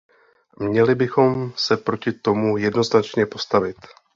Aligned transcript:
Měli 0.59 0.95
bychom 0.95 1.53
se 1.55 1.77
proti 1.77 2.11
tomu 2.11 2.57
jednoznačně 2.57 3.25
postavit. 3.25 3.77